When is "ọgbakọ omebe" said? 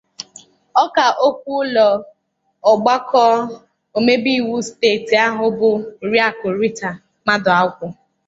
2.71-4.31